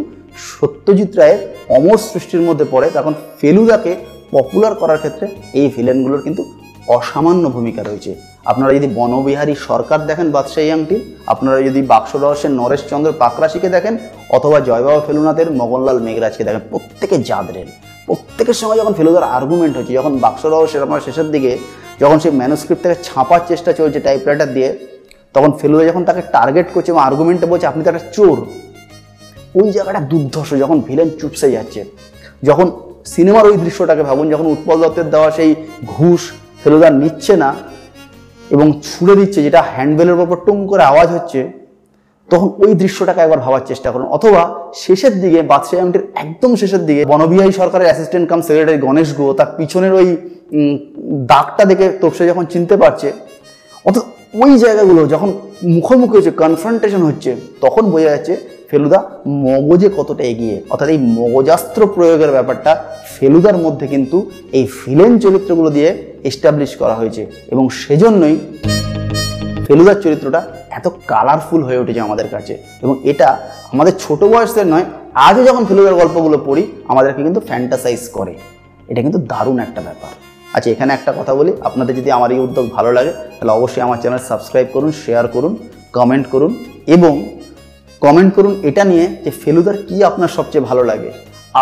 সত্যজিৎ 0.51 1.11
রায়ের 1.19 1.41
অমর 1.77 1.99
সৃষ্টির 2.11 2.43
মধ্যে 2.47 2.65
পড়ে, 2.73 2.87
তখন 2.97 3.13
ফেলুদাকে 3.39 3.91
পপুলার 4.35 4.73
করার 4.81 4.99
ক্ষেত্রে 5.03 5.25
এই 5.59 5.67
ভিলেনগুলোর 5.75 6.21
কিন্তু 6.25 6.41
অসামান্য 6.87 7.43
ভূমিকা 7.55 7.81
রয়েছে। 7.83 8.11
আপনারা 8.51 8.71
যদি 8.77 8.87
বনবিহারী 8.97 9.53
সরকার 9.67 9.99
দেখেন 10.09 10.27
বাদশাহী 10.35 10.69
আংটি, 10.75 10.97
আপনারা 11.33 11.57
যদি 11.67 11.81
বাক্স 11.91 12.11
রহস্যের 12.15 12.53
নরেশচন্দ্র 12.59 13.09
পাকরাশিকে 13.21 13.69
দেখেন, 13.75 13.93
অথবা 14.37 14.57
জয়বাবা 14.67 15.01
ফেলুনাথের 15.07 15.49
মগনলাল 15.59 15.97
মেঘরাজকে 16.05 16.43
দেখেন, 16.47 16.63
প্রত্যেকে 16.71 17.17
জাদরেল 17.29 17.69
প্রত্যেকের 18.07 18.57
সময় 18.61 18.77
যখন 18.81 18.93
ফেলুদার 18.99 19.25
আর্গুমেন্ট 19.37 19.73
হচ্ছে, 19.77 19.93
যখন 19.99 20.13
বাক্স 20.23 20.41
রহস্যের 20.45 20.83
আমার 20.87 21.03
শেষের 21.07 21.27
দিকে 21.31 21.51
যখন 22.01 22.17
সেই 22.23 22.33
ম্যানুস্ক্রিপ্ট 22.41 22.81
থেকে 22.85 22.97
ছাপার 23.07 23.41
চেষ্টা 23.49 23.71
চলছে 23.79 23.99
টাইপরাইটার 24.07 24.49
দিয়ে, 24.55 24.69
তখন 25.35 25.51
ফেলুদা 25.59 25.83
যখন 25.89 26.03
তাকে 26.09 26.21
টার্গেট 26.35 26.67
করছে 26.73 26.89
এবং 26.91 27.01
আর্গুমেন্টে 27.07 27.47
বলছে, 27.51 27.65
আপনি 27.67 27.81
তো 27.83 27.89
একটা 27.91 28.05
চোর। 28.15 28.37
ওই 29.59 29.67
জায়গাটা 29.75 30.01
দুর্ধর্ষ, 30.11 30.51
যখন 30.63 30.77
ভিলেন 30.87 31.09
চুপসে 31.19 31.47
যাচ্ছে, 31.55 31.81
যখন 32.43 32.67
সিনেমার 33.13 33.45
ওই 33.49 33.57
দৃশ্যটাকে 33.57 34.03
ভাবুন, 34.09 34.25
যখন 34.33 34.45
উৎপল 34.45 34.77
দত্তের 34.83 35.07
দেওয়া 35.13 35.29
সেই 35.37 35.51
ঘুষ 35.85 36.21
ফেলুদা 36.61 36.89
নিচ্ছে 37.01 37.33
না 37.43 37.49
এবং 38.55 38.67
ছুড়ে 38.87 39.13
দিচ্ছে, 39.19 39.39
যেটা 39.45 39.61
হ্যান্ডবেলের 39.73 40.19
ওপর 40.25 40.37
টুং 40.45 40.57
করে 40.71 40.83
আওয়াজ 40.91 41.09
হচ্ছে, 41.17 41.41
তখন 42.29 42.49
ওই 42.63 42.71
দৃশ্যটাকে 42.81 43.19
একবার 43.25 43.41
ভাবার 43.45 43.63
চেষ্টা 43.69 43.89
করুন। 43.93 44.07
অথবা 44.17 44.41
শেষের 44.83 45.13
দিকে, 45.23 45.39
বাদশাহ 45.51 45.77
আংটির 45.83 46.03
একদম 46.23 46.51
শেষের 46.61 46.83
দিকে, 46.87 47.01
বনবিহারী 47.11 47.53
সরকারের 47.61 47.87
assistant 47.89 48.25
cum 48.31 48.39
secretary 48.47 48.79
Ganesh 48.87 49.09
Guha 49.17 49.29
তার 49.39 49.49
পিছনের 49.57 49.93
ওই 49.99 50.07
দাগটা 51.31 51.63
দেখে 51.71 51.87
তোপসে 52.01 52.23
যখন 52.31 52.43
চিনতে 52.53 52.75
পারছে 52.81 53.07
অত 53.85 53.97
ওই 54.43 54.51
জায়গাগুলো 54.63 55.01
যখন 55.13 55.29
মুখোমুখি 55.75 56.15
হচ্ছে 56.17 56.33
কনফ্রন্টেশন 56.43 57.01
হচ্ছে, 57.09 57.31
তখন 57.63 57.83
বোঝা 57.93 58.09
যাচ্ছে 58.13 58.33
ফেলুদা 58.71 59.09
মগজে 59.27 59.89
কতটা 59.97 60.23
এগিয়ে? 60.23 60.61
অর্থাৎ 60.69 60.89
এই 60.89 60.97
মগজাস্ত্র 60.97 61.87
প্রয়োগের 61.87 62.31
ব্যাপারটা 62.31 62.83
ফেলুদার 63.15 63.57
মধ্যে 63.57 63.87
কিন্তু 63.87 64.31
এই 64.51 64.65
ফিলেন 64.65 65.19
চরিত্রগুলো 65.19 65.69
দিয়ে 65.69 66.13
এস্টাবলিশ 66.23 66.75
করা 66.75 66.95
হয়েছে। 66.95 67.25
এবং 67.51 67.69
সেজন্যই 67.69 68.37
ফেলুদার 69.67 70.01
চরিত্রটা 70.01 70.41
এত 70.69 70.87
কালারফুল 71.07 71.63
হয়ে 71.63 71.77
উঠেছে 71.77 71.99
আমাদের 71.99 72.27
কাছে। 72.27 72.57
এবং 72.81 72.95
এটা 73.03 73.37
আমাদের 73.73 73.93
ছোট 73.99 74.23
বয়সের 74.23 74.67
নয়, 74.67 74.85
আজও 75.13 75.43
যখন 75.43 75.65
ফেলুদার 75.65 75.95
গল্পগুলো 75.95 76.37
পড়ি, 76.45 76.63
আমাদেরকে 76.87 77.23
কিন্তু 77.23 77.39
ফ্যান্টাসাইজ 77.39 78.09
করে। 78.09 78.33
এটা 78.87 79.01
কিন্তু 79.01 79.19
দারুণ 79.19 79.59
একটা 79.59 79.81
ব্যাপার। 79.81 80.09
আচ্ছা 80.53 80.71
এখানে 80.71 80.93
একটা 80.93 81.13
কথা 81.19 81.35
বলি। 81.35 81.53
আপনাদের 81.61 81.95
যদি 81.95 82.11
আমার 82.11 82.31
এই 82.31 82.39
উদ্যোগ 82.39 82.69
ভালো 82.71 82.93
লাগে, 82.93 83.11
তাহলে 83.11 83.51
অবশ্যই 83.51 83.81
আমার 83.81 83.97
চ্যানেল 83.97 84.19
সাবস্ক্রাইব 84.27 84.67
করুন 84.73 84.91
শেয়ার 84.91 85.27
করুন 85.27 85.57
কমেন্ট 85.93 86.27
করুন 86.27 86.63
এবং 86.87 87.29
কমেন্ট 88.01 88.31
করুন 88.37 88.53
এটা 88.69 88.83
নিয়ে 88.91 89.05
যে 89.23 89.31
ফেলুদার 89.41 89.77
কি 89.87 89.95
আপনার 90.09 90.31
সবচেয়ে 90.37 90.63
ভালো 90.69 90.83
লাগে, 90.91 91.09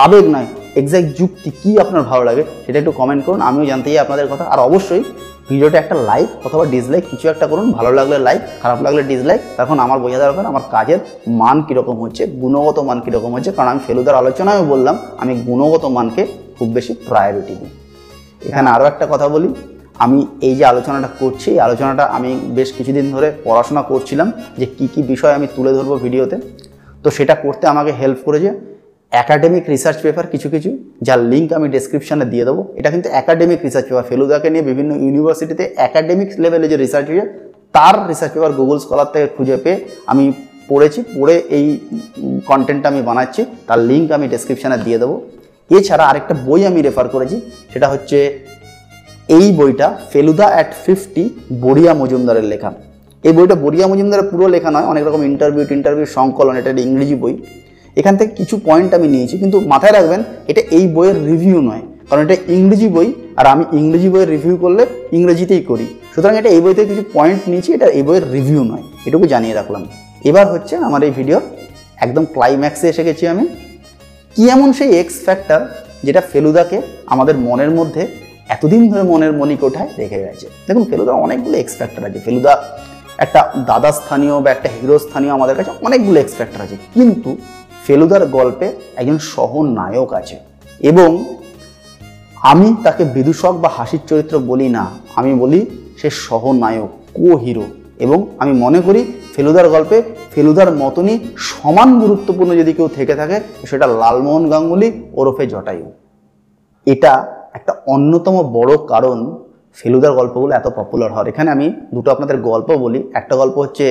আবেগ 0.04 0.26
নয় 0.34 0.48
এক্সাক্ট 0.80 1.10
যুক্তি 1.20 1.50
কি 1.62 1.72
আপনার 1.84 2.04
ভালো 2.10 2.24
লাগে, 2.30 2.44
সেটা 2.64 2.78
একটু 2.82 2.94
কমেন্ট 3.00 3.22
করুন, 3.28 3.40
আমিও 3.50 3.66
জানতে 3.72 3.88
চাই 3.92 4.00
আপনাদের 4.06 4.28
কথা। 4.32 4.44
আর 4.54 4.60
অবশ্যই 4.68 5.04
ভিডিওটা 5.50 5.78
একটা 5.84 5.96
লাইক 6.10 6.30
অথবা 6.46 6.64
ডিসলাইক 6.74 7.04
কিছু 7.12 7.26
একটা 7.34 7.46
করুন, 7.52 7.68
ভালো 7.78 7.92
লাগলে 8.00 8.18
লাইক 8.28 8.42
খারাপ 8.62 8.80
লাগলে 8.86 9.02
ডিসলাইক 9.12 9.42
তখন 9.60 9.78
আমার 9.86 9.98
বোঝা 10.04 10.20
দরকার 10.24 10.46
আমার 10.52 10.64
কাজের 10.74 11.00
মান 11.42 11.58
কীরকম 11.68 11.96
হচ্ছে, 12.04 12.24
গুণগত 12.42 12.78
মান 12.90 12.98
কীরকম 13.06 13.32
হচ্ছে, 13.36 13.52
কারণ 13.56 13.70
আমি 13.74 13.82
ফেলুদার 13.88 14.16
আলোচনায়ও 14.22 14.64
বললাম, 14.74 14.96
আমি 15.22 15.34
গুণগত 15.48 15.84
মানকে 15.98 16.24
খুব 16.58 16.68
বেশি 16.78 16.94
প্রায়োরিটি 17.10 17.54
দিই। 17.60 17.72
এখানে 18.50 18.68
আরও 18.76 18.86
একটা 18.92 19.06
কথা 19.14 19.28
বলি 19.36 19.50
আমি 20.04 20.20
এই 20.48 20.54
যে 20.60 20.64
আলোচনাটা 20.72 21.10
করছি, 21.22 21.48
এই 21.56 21.62
আলোচনাটা 21.68 22.04
আমি 22.18 22.32
বেশ 22.58 22.70
কিছুদিন 22.78 23.06
ধরে 23.16 23.28
পড়াশোনা 23.46 23.82
করছিলাম 23.92 24.28
যে 24.60 24.66
কি 24.78 24.86
কি 24.94 25.02
বিষয় 25.14 25.34
আমি 25.38 25.48
তুলে 25.56 25.72
ধরবো 25.78 25.96
ভিডিওতে। 26.06 26.38
তো 27.04 27.08
সেটা 27.18 27.34
করতে 27.44 27.64
আমাকে 27.74 27.92
হেল্প 28.00 28.20
করেছে 28.28 28.50
অ্যাকাডেমিক 29.12 29.64
রিসার্চ 29.74 29.98
পেপার 30.06 30.26
কিছু 30.34 30.48
কিছু, 30.54 30.70
যার 31.08 31.20
লিঙ্ক 31.32 31.50
আমি 31.58 31.68
ডেসক্রিপশানে 31.76 32.26
দিয়ে 32.34 32.46
দেবো। 32.50 32.62
এটা 32.80 32.90
কিন্তু 32.94 33.08
অ্যাকাডেমিক 33.14 33.60
রিসার্চ 33.68 33.86
পেপার 33.90 34.06
ফেলুদাকে 34.10 34.48
নিয়ে 34.54 34.64
বিভিন্ন 34.70 34.92
ইউনিভার্সিটিতে 35.06 35.64
অ্যাকাডেমিক 35.80 36.30
লেভেলে 36.44 36.68
যে 36.72 36.78
রিসার্চ 36.84 37.06
হয়েছে, 37.12 37.26
তার 37.76 37.96
রিসার্চ 38.12 38.32
পেপার 38.36 38.52
গুগল 38.60 38.78
স্কলার 38.84 39.10
থেকে 39.14 39.28
খুঁজে 39.36 39.58
পেয়ে 39.64 39.78
আমি 40.12 40.26
পড়েছি, 40.70 41.00
পড়ে 41.16 41.36
এই 41.58 41.66
কন্টেন্টটা 42.50 42.88
আমি 42.92 43.02
বানাচ্ছি, 43.10 43.42
তার 43.68 43.80
লিঙ্ক 43.90 44.08
আমি 44.18 44.26
ডেসক্রিপশানে 44.34 44.78
দিয়ে 44.86 44.98
দেবো। 45.04 45.16
এছাড়া 45.78 46.04
আরেকটা 46.10 46.34
বই 46.48 46.62
আমি 46.70 46.80
রেফার 46.88 47.08
করেছি, 47.16 47.38
সেটা 47.72 47.88
হচ্ছে 47.94 48.18
এই 49.38 49.48
বইটা 49.60 49.88
ফেলুদা 50.12 50.48
অ্যাট 50.54 50.70
ফিফটি 50.84 51.24
বড়িয়া 51.64 51.92
মজুমদারের 52.02 52.46
লেখা। 52.52 52.70
এই 53.24 53.34
বইটা 53.38 53.56
বড়িয়া 53.64 53.86
মজুমদারের 53.92 54.28
পুরো 54.32 54.46
লেখা 54.56 54.70
নয়, 54.76 54.88
অনেক 54.92 55.04
রকম 55.08 55.22
ইন্টারভিউ 55.32 55.64
ইন্টারভিউ 55.78 56.06
সংকলন, 56.18 56.54
এটা 56.62 56.72
ইংরেজি 56.88 57.16
বই। 57.24 57.34
এখান 57.98 58.14
থেকে 58.20 58.32
কিছু 58.40 58.56
পয়েন্ট 58.68 58.92
আমি 58.98 59.08
নিয়েছি, 59.14 59.36
কিন্তু 59.42 59.58
মাথায় 59.72 59.94
রাখবেন, 59.98 60.22
এটা 60.52 60.62
এই 60.78 60.86
বইয়ের 60.96 61.18
রিভিউ 61.32 61.58
নয়, 61.70 61.84
কারণ 62.10 62.22
এটা 62.28 62.38
ইংরেজি 62.58 62.88
বই, 62.96 63.08
আর 63.40 63.46
আমি 63.54 63.64
ইংরেজি 63.80 64.10
বইয়ের 64.14 64.30
রিভিউ 64.36 64.56
করলে 64.64 64.84
ইংরেজিতেই 65.18 65.64
করি। 65.70 65.86
সুতরাং 66.14 66.36
এটা 66.42 66.50
এই 66.56 66.62
বই 66.64 66.74
থেকে 66.78 66.88
কিছু 66.92 67.04
পয়েন্ট 67.16 67.42
নিয়েছি, 67.52 67.70
এটা 67.78 67.88
এই 67.98 68.04
বইয়ের 68.08 68.26
রিভিউ 68.36 68.62
নয়, 68.72 68.84
এটুকু 69.08 69.26
জানিয়ে 69.34 69.54
রাখলাম। 69.60 69.84
এবার 70.30 70.46
হচ্ছে 70.54 70.74
আমার 70.88 71.02
এই 71.08 71.14
ভিডিও 71.20 71.38
একদম 72.06 72.24
ক্লাইম্যাক্সে 72.36 72.86
এসে 72.92 73.04
গেছি 73.08 73.24
আমি। 73.34 73.44
কি 74.36 74.44
এমন 74.56 74.70
সেই 74.78 74.90
এক্স 75.02 75.16
ফ্যাক্টর 75.26 75.62
যেটা 76.06 76.22
ফেলুদাকে 76.32 76.78
আমাদের 77.14 77.36
মনের 77.48 77.72
মধ্যে 77.80 78.04
এতদিন 78.50 78.92
ধরে 78.92 79.04
মনের 79.04 79.34
মণিকোঠায় 79.34 79.90
রেখে 79.98 80.20
গেছে। 80.20 80.50
দেখুন, 80.68 80.86
ফেলুদা 80.86 81.12
অনেকগুলো 81.12 81.58
এক্স 81.58 81.76
ফ্যাক্টর 81.76 82.06
আছে। 82.06 82.20
ফেলুদা 82.20 82.80
একটা 83.18 83.54
দাদা 83.66 83.92
স্থানীয় 83.92 84.40
বা 84.40 84.52
একটা 84.52 84.70
হিরো 84.82 85.00
স্থানীয় 85.00 85.34
আমাদের 85.34 85.56
কাছে 85.56 85.72
অনেকগুলো 85.82 86.20
এক্স 86.20 86.34
ফ্যাক্টর 86.34 86.62
আছে। 86.62 86.78
কিন্তু 86.94 87.38
ফেলুদার 87.88 88.28
গল্পে 88.28 88.72
একজন 88.96 89.18
সহনায়ক 89.18 90.14
আছে। 90.14 90.40
এবং 90.80 91.26
আমি 92.42 92.76
তাকে 92.84 93.04
বিদূষক 93.04 93.52
বা 93.52 93.70
হাসির 93.78 94.00
চরিত্র 94.08 94.40
বলি 94.40 94.70
না। 94.70 94.88
আমি 95.16 95.34
বলি 95.34 95.66
সে 95.98 96.10
সহনায়ক 96.10 96.90
কো 97.14 97.36
হিরো 97.36 97.64
এবং 98.00 98.28
আমি 98.40 98.54
মনে 98.54 98.82
করি 98.82 99.14
ফেলুদার 99.36 99.70
গল্পে 99.70 100.02
ফেলুদার 100.36 100.76
মতনই 100.76 101.20
সমান 101.38 102.00
গুরুত্বপূর্ণ 102.00 102.56
যদি 102.56 102.74
কেউ 102.74 102.88
থেকে 102.88 103.16
থাকে, 103.16 103.40
সেটা 103.70 103.88
লালমোহন 103.88 104.50
গাঙ্গুলি 104.50 105.04
ওরফে 105.14 105.48
জটায়ু। 105.48 105.92
এটা 106.86 107.39
একটা 107.60 107.74
অন্যতম 107.94 108.36
বড় 108.58 108.72
কারণ 108.94 109.18
ফেলুদার 109.80 110.14
গল্পগুলো 110.20 110.52
এত 110.60 110.68
পপুলার 110.78 111.10
হওয়ার। 111.14 111.28
এখানে 111.32 111.50
আমি 111.56 111.68
দুটো 111.94 112.10
আপনাদের 112.12 112.38
গল্প 112.50 112.70
বলি। 112.84 113.00
একটা 113.20 113.34
গল্প 113.42 113.56
হচ্ছে 113.64 113.86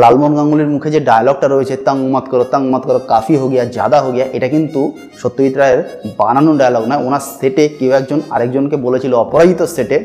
লালমোহন 0.00 0.32
গাঙ্গুলির 0.36 0.70
মুখে 0.74 0.90
যে 0.94 1.00
ডায়লগটা 1.00 1.46
রয়েছে, 1.48 1.74
তাং 1.86 1.96
মত 2.14 2.24
করো, 2.32 2.44
তাং 2.44 2.62
মত 2.72 2.82
করো, 2.88 3.00
কাফি 3.12 3.34
হো 3.40 3.46
গিয়া, 3.48 3.64
জাদা 3.76 3.98
হো 4.02 4.10
গিয়া, 4.12 4.26
এটা 4.36 4.48
কিন্তু 4.54 4.80
সত্যজিৎ 5.20 5.54
রায়ের 5.56 5.80
বানানো 6.18 6.50
ডায়লগ 6.56 6.82
নয়। 6.90 7.00
ওনার 7.06 7.24
সেটে 7.38 7.64
কেউ 7.78 7.90
একজন 7.92 8.18
আরেকজনকে 8.30 8.76
বলেছিল, 8.86 9.12
অপরাজিত 9.24 9.60
সেটে 9.76 9.96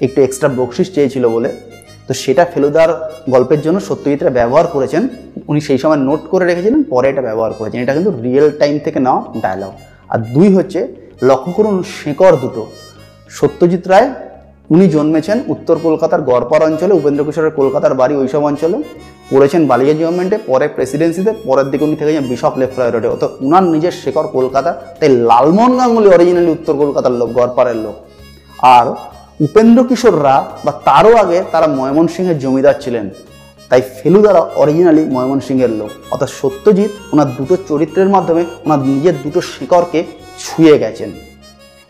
একটু 0.00 0.18
এক্সট্রা 0.22 0.48
বকশিস 0.58 0.88
চেয়েছিল 0.94 1.24
বলে। 1.28 1.50
তো 2.08 2.12
সেটা 2.22 2.42
ফেলুদার 2.52 2.90
গল্পের 3.30 3.60
জন্য 3.60 3.78
সত্যজিৎ 3.80 4.20
রায় 4.22 4.34
ব্যবহার 4.34 4.66
করেছেন। 4.66 5.02
উনি 5.48 5.60
সেই 5.60 5.78
সময় 5.78 6.00
নোট 6.08 6.22
করে 6.30 6.44
রেখেছিলেন, 6.46 6.82
পরে 6.82 7.06
এটা 7.08 7.22
ব্যবহার 7.22 7.52
করেছেন। 7.58 7.78
এটা 7.84 7.94
কিন্তু 7.96 8.12
রিয়েল 8.26 8.48
টাইম 8.60 8.74
থেকে 8.84 8.98
নেওয়া 9.00 9.20
ডায়লগ 9.42 9.72
আর 10.12 10.18
দুই 10.34 10.48
হচ্ছে 10.56 10.80
লক্ষ্য 11.28 11.50
করুন 11.52 11.76
শেকড় 11.96 12.36
দুটো। 12.36 12.62
সত্যজিৎ 13.30 13.84
রায়, 13.88 14.08
উনি 14.70 14.86
জন্মেছেন 14.88 15.38
উত্তর 15.48 15.76
কলকাতার 15.82 16.22
গড়পাড় 16.22 16.64
অঞ্চলে, 16.66 16.94
উপেন্দ্র 16.94 17.24
কিশোরের 17.24 17.50
কলকাতার 17.50 17.94
বাড়ি 17.94 18.14
ওইসব 18.16 18.42
অঞ্চলে। 18.44 18.78
পড়েছেন 19.30 19.62
বালিয়া 19.66 19.94
গভর্নমেন্টে, 19.94 20.38
পরে 20.46 20.68
প্রেসিডেন্সিতে, 20.68 21.30
পরের 21.44 21.66
দিকে 21.70 21.84
উনি 21.84 21.96
থেকেছেন 21.96 22.24
বিশপ 22.28 22.54
লেফ্রয় 22.58 22.90
রোডে 22.90 23.08
অত 23.08 23.22
উনার 23.40 23.62
নিজের 23.62 23.94
শেখর 24.02 24.26
কলকাতা, 24.26 24.70
তাই 25.00 25.08
লালমোহন 25.30 25.72
গাঙ্গুলি 25.78 26.08
অরিজিনালি 26.08 26.50
উত্তর 26.50 26.74
কলকাতার 26.76 27.12
লোক, 27.12 27.28
গড়পাড়ের 27.32 27.76
লোক। 27.76 27.94
আর 28.76 28.86
উপেন্দ্র 29.40 29.80
কিশোররা 29.84 30.34
বা 30.64 30.72
তারও 30.72 31.12
আগে 31.16 31.38
তারা 31.52 31.66
ময়মনসিংহের 31.66 32.38
জমিদার 32.38 32.74
ছিলেন। 32.80 33.10
তাই 33.68 33.82
ফেলুদারা 33.98 34.40
অরিজিনালি 34.40 35.02
ময়মনসিংহের 35.04 35.70
লোক। 35.70 35.90
অর্থাৎ 36.10 36.30
সত্যজিৎ, 36.42 36.90
ওনার 37.12 37.28
দুটো 37.38 37.54
চরিত্রের 37.68 38.08
মাধ্যমে, 38.08 38.42
ওনার 38.64 38.78
নিজের 38.78 39.14
দুটো 39.24 39.40
শিকড়কে 39.40 40.00
ছুঁয়ে 40.44 40.78
গেছেন। 40.78 41.10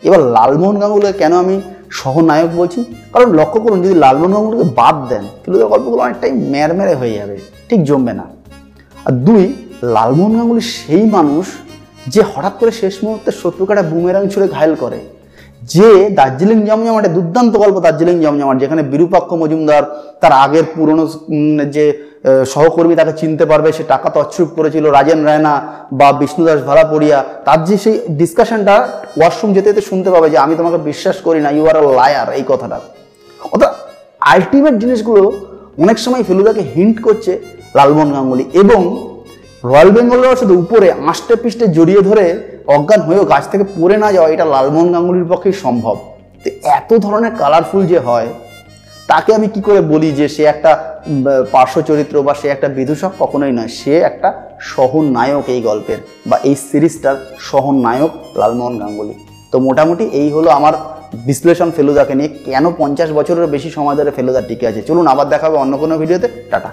এবার 0.03 0.21
লালমোহন 0.35 0.79
গাঙ্গুলিকে 0.79 1.13
কেন 1.13 1.33
আমি 1.43 1.55
সহনায়ক 1.91 2.51
বলছি? 2.55 2.79
কারণ 3.13 3.29
লক্ষ্য 3.39 3.59
করুন, 3.61 3.77
যদি 3.81 3.95
লালমোহন 4.03 4.31
গাঙ্গুলিকে 4.33 4.67
বাদ 4.75 4.95
দেন 5.09 5.25
ফেলুদার 5.43 5.67
গল্পগুলো 5.67 6.01
অনেকটাই 6.01 6.31
ম্যারমেরে 6.53 6.93
হয়ে 6.95 7.13
যাবে, 7.13 7.35
ঠিক 7.69 7.79
জমবে 7.83 8.13
না। 8.13 8.25
আর 9.05 9.13
দুই, 9.27 9.43
লালমোহন 9.95 10.33
গাঙ্গুলি 10.37 10.61
সেই 10.61 11.03
মানুষ 11.05 11.45
যে 12.07 12.21
হঠাৎ 12.35 12.53
করে 12.59 12.71
শেষ 12.71 12.95
মুহূর্তে 13.03 13.29
শত্রুকাটা 13.41 13.81
বুমেরাং 13.81 14.23
ছুড়ে 14.29 14.47
ঘায়ল 14.47 14.75
করে। 14.75 14.99
যে 15.73 15.89
দার্জিলিং 16.19 16.59
জমজমাটে, 16.67 17.09
দুর্দান্ত 17.15 17.53
গল্প 17.63 17.77
দার্জিলিং 17.85 18.15
জমজমাট, 18.23 18.57
যেখানে 18.63 18.81
বিরূপাক্ষ 18.93 19.29
মজুমদার 19.41 19.83
তার 20.21 20.33
আগের 20.45 20.65
পুরনো 20.73 21.03
যে 21.75 21.85
সহকর্মী 22.53 22.93
তাকে 22.99 23.13
চিনতে 23.21 23.45
পারবে, 23.51 23.69
সে 23.77 23.83
টাকা 23.93 24.07
তছরূপ 24.15 24.49
করেছিল, 24.57 24.85
রাজেন 24.97 25.19
রায়না 25.27 25.53
বা 25.99 26.07
বিষ্ণুদাস 26.19 26.59
ভাড়াপড়িয়া 26.69 27.17
তার 27.45 27.59
যে 27.67 27.75
সেই 27.83 27.95
ডিসকাশনটা 28.19 28.75
ওয়াশরুম 29.17 29.49
যেতে 29.55 29.67
যেতে 29.69 29.81
শুনতে 29.89 30.09
পাবে 30.13 30.27
যে, 30.33 30.37
আমি 30.45 30.53
তোমাকে 30.59 30.79
বিশ্বাস 30.89 31.17
করি 31.27 31.39
না 31.45 31.49
ইউ 31.55 31.63
আর 31.71 31.77
লায়ার 31.99 32.29
এই 32.39 32.45
কথাটা। 32.51 32.77
অর্থাৎ 33.53 33.71
আলটিমেট 34.33 34.75
জিনিসগুলো 34.83 35.23
অনেক 35.83 35.97
সময় 36.05 36.23
ফেলুদাকে 36.27 36.63
হিন্ট 36.75 36.97
করছে 37.05 37.31
লালমোহন 37.77 38.09
গাঙ্গুলি 38.15 38.45
এবং 38.61 38.79
রয়্যাল 39.69 39.89
বেঙ্গলের 39.95 40.39
সাথে 40.41 40.55
উপরে, 40.63 40.87
আষ্টে 41.11 41.35
পিষ্টে 41.43 41.65
জড়িয়ে 41.77 42.01
ধরে 42.09 42.25
অজ্ঞান 42.75 43.01
হয়েও 43.07 43.23
গাছ 43.31 43.43
থেকে 43.51 43.65
পড়ে 43.77 43.95
না 44.03 44.09
যাওয়া 44.15 44.29
এটা 44.33 44.45
লালমোহন 44.53 44.89
গাঙ্গুলির 44.93 45.27
পক্ষেই 45.31 45.55
সম্ভব। 45.63 45.95
তো 46.43 46.49
এত 46.77 46.89
ধরনের 47.05 47.33
কালারফুল 47.41 47.81
যে 47.91 47.99
হয়, 48.07 48.29
তাকে 49.11 49.29
আমি 49.37 49.47
কি 49.53 49.61
করে 49.67 49.81
বলি 49.93 50.09
যে 50.19 50.25
সে 50.35 50.43
একটা 50.53 50.71
পার্শ্ব 51.53 51.77
চরিত্র 51.89 52.15
বা 52.27 52.33
সে 52.41 52.47
একটা 52.55 52.67
বিদূষক 52.77 53.11
কখনোই 53.21 53.53
নয়, 53.57 53.71
সে 53.79 53.93
একটা 54.09 54.29
সহনায়ক 54.73 55.45
এই 55.53 55.61
গল্পের 55.69 55.99
বা 56.29 56.37
এই 56.49 56.55
সিরিজটার 56.69 57.15
সহনায়ক 57.49 58.11
লালমোহন 58.39 58.75
গাঙ্গুলি। 58.81 59.15
তো 59.51 59.57
মোটামুটি 59.67 60.05
এই 60.21 60.29
হলো 60.35 60.49
আমার 60.59 60.73
বিশ্লেষণ 61.29 61.69
ফেলুদাকে 61.75 62.13
নিয়ে, 62.19 62.29
কেন 62.47 62.65
পঞ্চাশ 62.81 63.09
বছরের 63.17 63.47
বেশি 63.55 63.69
সময় 63.77 63.95
ধরে 63.99 64.11
ফেলুদা 64.17 64.41
টিকে 64.47 64.65
আছে। 64.69 64.81
চলুন 64.89 65.05
আবার 65.13 65.27
দেখাবে 65.33 65.55
অন্য 65.63 65.73
কোনো 65.83 65.93
ভিডিওতে। 66.01 66.27
টাটা। 66.51 66.69